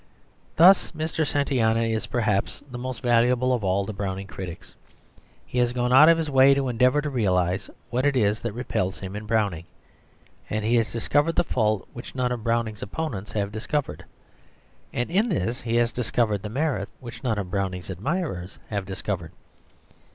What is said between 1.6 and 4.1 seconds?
is, perhaps, the most valuable of all the